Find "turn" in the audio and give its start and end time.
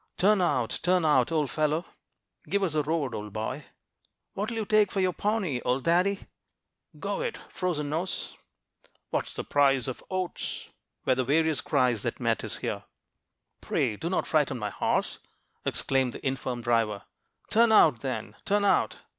0.17-0.41, 0.81-1.05, 17.51-17.71, 18.43-18.65